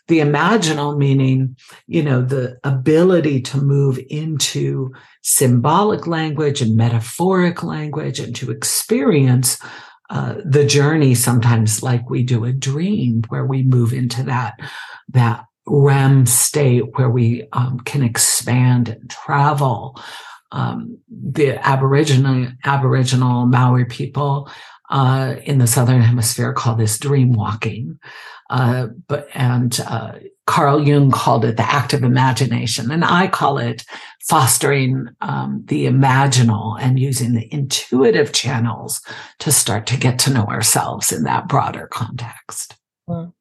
[0.08, 8.18] The imaginal meaning, you know, the ability to move into symbolic language and metaphoric language
[8.18, 9.58] and to experience
[10.10, 14.54] uh, the journey sometimes like we do a dream where we move into that
[15.08, 20.00] that REM state where we um, can expand and travel.
[20.52, 24.50] Um, the Aboriginal Aboriginal Maori people
[24.90, 28.00] uh, in the southern hemisphere call this dream walking,
[28.50, 30.14] uh, but and uh,
[30.48, 33.84] Carl Jung called it the active imagination, and I call it
[34.28, 39.00] fostering um, the imaginal and using the intuitive channels
[39.38, 42.74] to start to get to know ourselves in that broader context.
[43.08, 43.32] Mm.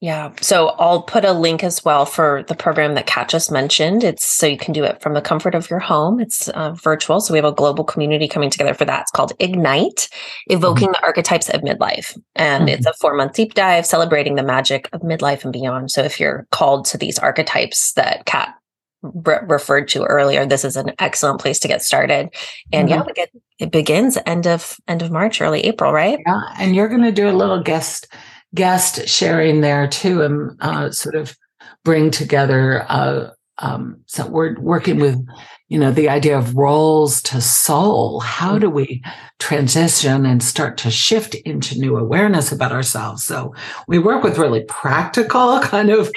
[0.00, 0.32] Yeah.
[0.42, 4.04] So I'll put a link as well for the program that Cat just mentioned.
[4.04, 6.20] It's so you can do it from the comfort of your home.
[6.20, 7.20] It's uh, virtual.
[7.20, 9.02] So we have a global community coming together for that.
[9.02, 10.10] It's called Ignite,
[10.48, 10.92] Evoking mm-hmm.
[10.92, 12.16] the Archetypes of Midlife.
[12.34, 12.76] And mm-hmm.
[12.76, 15.90] it's a four month deep dive celebrating the magic of midlife and beyond.
[15.90, 18.54] So if you're called to these archetypes that Cat
[19.00, 22.28] re- referred to earlier, this is an excellent place to get started.
[22.70, 23.08] And mm-hmm.
[23.08, 26.18] yeah, get, it begins end of end of March, early April, right?
[26.26, 26.42] Yeah.
[26.58, 28.08] And you're going to do a little guest
[28.56, 31.36] guest sharing there too and uh, sort of
[31.84, 35.24] bring together uh, um, so we're working with
[35.68, 39.02] you know the idea of roles to soul how do we
[39.38, 43.54] transition and start to shift into new awareness about ourselves so
[43.86, 46.10] we work with really practical kind of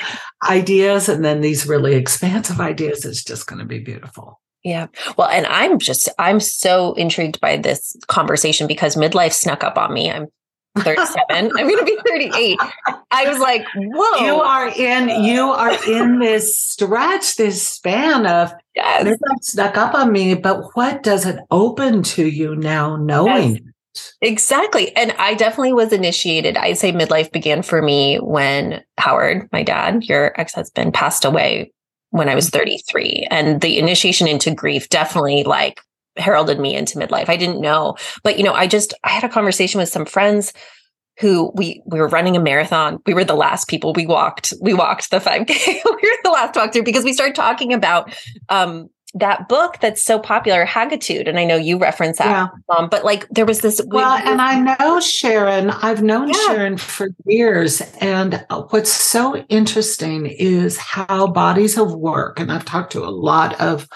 [0.49, 4.87] ideas and then these really expansive ideas it's just going to be beautiful Yeah.
[5.17, 9.93] Well, and I'm just, I'm so intrigued by this conversation because midlife snuck up on
[9.93, 10.11] me.
[10.11, 10.27] I'm
[10.77, 11.17] 37.
[11.29, 12.59] I'm going to be 38.
[13.11, 14.25] I was like, whoa.
[14.25, 19.05] You are in, you are in this stretch, this span of, yes.
[19.05, 23.55] midlife snuck up on me, but what does it open to you now knowing?
[23.55, 23.63] Yes.
[24.21, 24.95] Exactly.
[24.95, 26.57] And I definitely was initiated.
[26.57, 31.71] I'd say midlife began for me when Howard, my dad, your ex husband, passed away
[32.11, 32.59] when I was mm-hmm.
[32.59, 33.27] 33.
[33.29, 35.81] And the initiation into grief definitely like
[36.17, 37.29] heralded me into midlife.
[37.29, 37.95] I didn't know.
[38.23, 40.53] But you know, I just I had a conversation with some friends
[41.19, 42.99] who we we were running a marathon.
[43.05, 43.93] We were the last people.
[43.93, 45.47] We walked, we walked the 5K.
[45.65, 48.13] we were the last walk through because we started talking about
[48.49, 52.75] um that book that's so popular, Hagitude, and I know you reference that, yeah.
[52.75, 53.81] um, but like there was this.
[53.87, 55.71] Well, and I know Sharon.
[55.71, 56.45] I've known yeah.
[56.45, 62.65] Sharon for years, and uh, what's so interesting is how bodies of work, and I've
[62.65, 63.87] talked to a lot of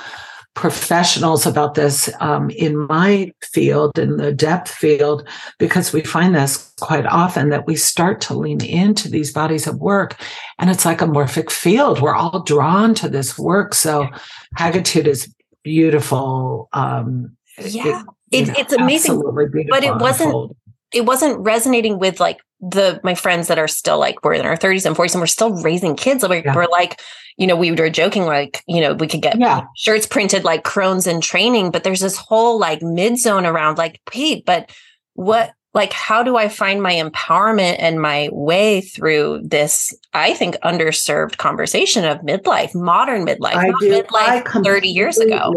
[0.55, 5.27] professionals about this um, in my field, in the depth field,
[5.57, 9.79] because we find this quite often that we start to lean into these bodies of
[9.79, 10.15] work
[10.59, 12.01] and it's like a morphic field.
[12.01, 13.73] We're all drawn to this work.
[13.73, 14.07] So
[14.55, 15.33] Hagitude is
[15.63, 16.69] beautiful.
[16.73, 18.03] Um, yeah.
[18.31, 19.21] It, it, it's amazing,
[19.69, 20.55] but it wasn't,
[20.93, 24.55] it wasn't resonating with like the my friends that are still like we're in our
[24.55, 26.23] 30s and 40s and we're still raising kids.
[26.23, 26.55] Like yeah.
[26.55, 27.01] we're like,
[27.37, 29.65] you know, we were joking like, you know, we could get yeah.
[29.75, 33.99] shirts printed like Crones in training, but there's this whole like mid zone around like,
[34.09, 34.71] Pete, but
[35.13, 40.55] what like how do I find my empowerment and my way through this, I think,
[40.63, 44.01] underserved conversation of midlife, modern midlife, I do.
[44.01, 45.53] midlife 30 years ago.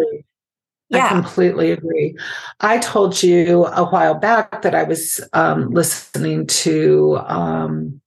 [0.89, 1.07] Yeah.
[1.07, 2.17] I completely agree.
[2.61, 8.01] I told you a while back that I was um, listening to um,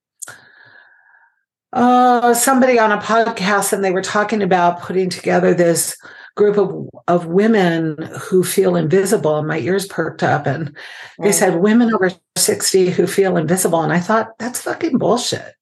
[1.73, 5.97] uh, somebody on a podcast, and they were talking about putting together this
[6.35, 9.37] group of, of women who feel invisible.
[9.37, 10.75] And my ears perked up, and
[11.21, 13.81] they said women over 60 who feel invisible.
[13.81, 15.53] And I thought, that's fucking bullshit.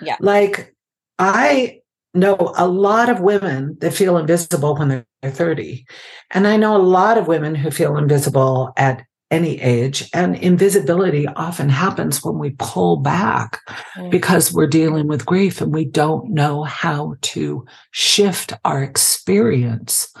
[0.00, 0.16] Yeah.
[0.20, 0.74] Like,
[1.18, 1.80] I
[2.14, 5.86] know a lot of women that feel invisible when they're 30.
[6.30, 10.08] And I know a lot of women who feel invisible at any age.
[10.12, 13.60] And invisibility often happens when we pull back
[13.96, 14.10] mm.
[14.10, 20.12] because we're dealing with grief and we don't know how to shift our experience.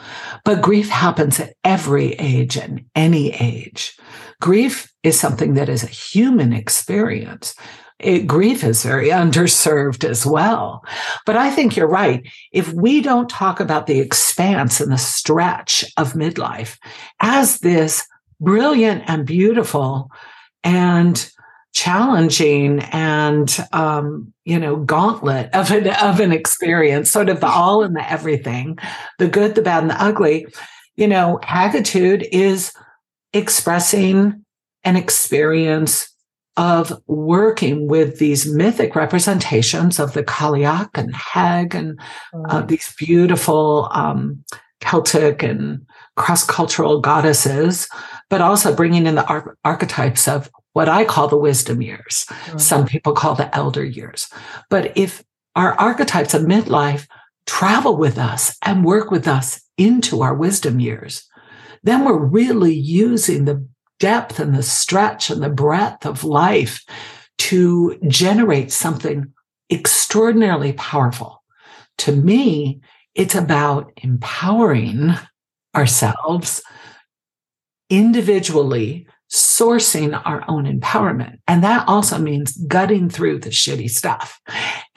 [0.44, 3.96] But grief happens at every age and any age.
[4.40, 7.54] Grief is something that is a human experience
[7.98, 10.84] it, grief is very underserved as well.
[11.26, 12.26] But I think you're right.
[12.52, 16.78] If we don't talk about the expanse and the stretch of midlife
[17.20, 18.06] as this
[18.40, 20.10] brilliant and beautiful
[20.64, 21.30] and
[21.72, 27.82] challenging and um, you know gauntlet of an of an experience sort of the all
[27.82, 28.78] and the everything
[29.18, 30.46] the good the bad and the ugly
[30.96, 32.74] you know hagitude is
[33.32, 34.44] expressing
[34.84, 36.11] an experience
[36.56, 41.98] of working with these mythic representations of the Cailleach and Hag and
[42.34, 42.68] uh, mm.
[42.68, 44.44] these beautiful um,
[44.80, 45.86] Celtic and
[46.16, 47.88] cross cultural goddesses,
[48.28, 52.26] but also bringing in the ar- archetypes of what I call the wisdom years.
[52.46, 52.60] Mm.
[52.60, 54.28] Some people call the elder years.
[54.68, 55.22] But if
[55.56, 57.06] our archetypes of midlife
[57.46, 61.28] travel with us and work with us into our wisdom years,
[61.82, 63.66] then we're really using the
[64.00, 66.84] depth and the stretch and the breadth of life
[67.38, 69.32] to generate something
[69.70, 71.42] extraordinarily powerful.
[71.98, 72.80] To me,
[73.14, 75.14] it's about empowering
[75.74, 76.62] ourselves
[77.90, 81.38] individually, sourcing our own empowerment.
[81.46, 84.40] And that also means gutting through the shitty stuff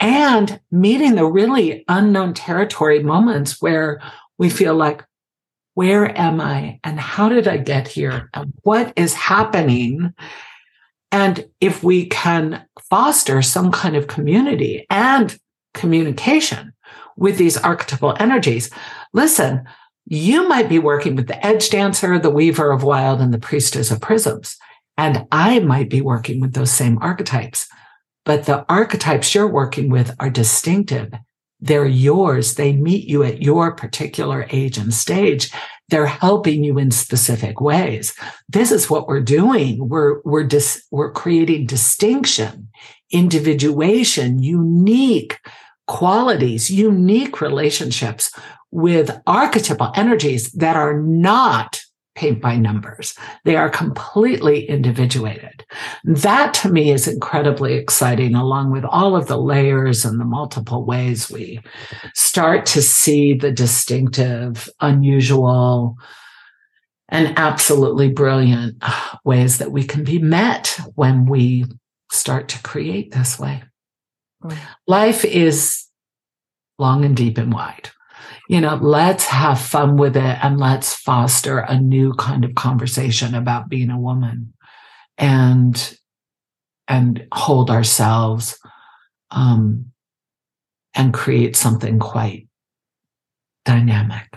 [0.00, 4.00] and meeting the really unknown territory moments where
[4.38, 5.04] we feel like,
[5.76, 10.14] where am I and how did I get here and what is happening?
[11.12, 15.38] And if we can foster some kind of community and
[15.74, 16.72] communication
[17.18, 18.70] with these archetypal energies,
[19.12, 19.64] listen,
[20.06, 23.90] you might be working with the edge dancer, the weaver of wild, and the priestess
[23.90, 24.56] of prisms.
[24.96, 27.68] And I might be working with those same archetypes.
[28.24, 31.12] But the archetypes you're working with are distinctive
[31.66, 32.54] they're yours.
[32.54, 35.50] They meet you at your particular age and stage.
[35.88, 38.14] They're helping you in specific ways.
[38.48, 39.88] This is what we're doing.
[39.88, 42.68] We're, we're, dis, we're creating distinction,
[43.10, 45.38] individuation, unique
[45.86, 48.32] qualities, unique relationships
[48.70, 51.80] with archetypal energies that are not
[52.16, 53.14] paint by numbers.
[53.44, 55.64] They are completely individuated.
[56.04, 60.84] That to me is incredibly exciting, along with all of the layers and the multiple
[60.84, 61.60] ways we
[62.14, 65.96] start to see the distinctive, unusual,
[67.08, 68.82] and absolutely brilliant
[69.24, 71.66] ways that we can be met when we
[72.10, 73.62] start to create this way.
[74.86, 75.84] Life is
[76.78, 77.90] long and deep and wide
[78.48, 83.34] you know, let's have fun with it and let's foster a new kind of conversation
[83.34, 84.52] about being a woman
[85.18, 85.96] and
[86.88, 88.58] and hold ourselves
[89.32, 89.86] um,
[90.94, 92.46] and create something quite
[93.64, 94.36] dynamic.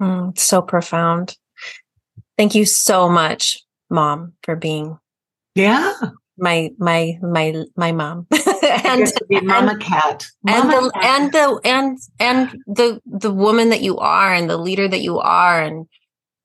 [0.00, 1.36] Mm, so profound.
[2.36, 3.58] Thank you so much,
[3.88, 4.98] mom, for being
[5.54, 5.94] yeah
[6.40, 8.26] my my my my mom.
[8.62, 10.26] And mama and, cat.
[10.42, 11.04] Mama and the cat.
[11.04, 15.18] and the and and the the woman that you are and the leader that you
[15.18, 15.62] are.
[15.62, 15.86] And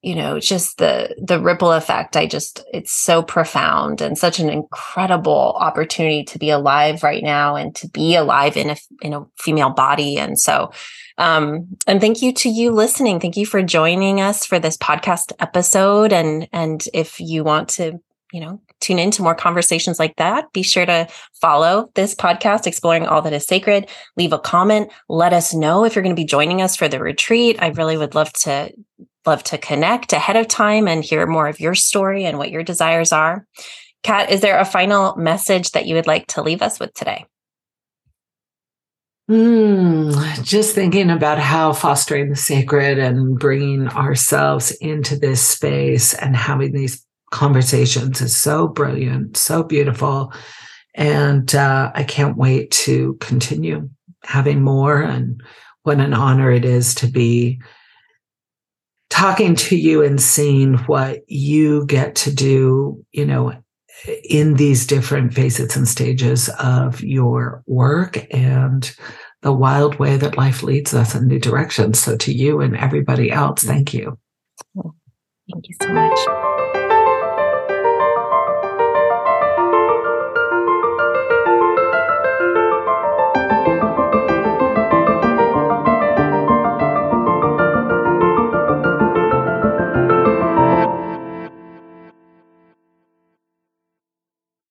[0.01, 2.15] you know just the the ripple effect.
[2.15, 7.55] I just it's so profound and such an incredible opportunity to be alive right now
[7.55, 10.17] and to be alive in a in a female body.
[10.17, 10.71] And so
[11.17, 13.19] um and thank you to you listening.
[13.19, 16.13] Thank you for joining us for this podcast episode.
[16.13, 17.99] And and if you want to
[18.35, 21.07] you know, tune into more conversations like that, be sure to
[21.39, 23.89] follow this podcast, Exploring All That Is Sacred.
[24.17, 24.91] Leave a comment.
[25.07, 27.55] Let us know if you're going to be joining us for the retreat.
[27.61, 28.73] I really would love to
[29.25, 32.61] love to connect ahead of time and hear more of your story and what your
[32.61, 33.47] desires are.
[34.03, 37.25] Cat, is there a final message that you would like to leave us with today?
[39.31, 46.35] Mm, just thinking about how fostering the sacred and bringing ourselves into this space and
[46.35, 47.05] having these
[47.35, 50.33] conversations is so brilliant, so beautiful.
[50.95, 53.89] And uh, I can't wait to continue
[54.23, 55.01] having more.
[55.01, 55.43] And
[55.83, 57.61] what an honor it is to be
[59.09, 63.53] talking to you and seeing what you get to do, you know,
[64.29, 68.95] in these different phases and stages of your work and
[69.41, 71.99] the wild way that life leads us in new directions.
[71.99, 74.17] So, to you and everybody else, thank you.
[74.73, 76.54] Thank you so much.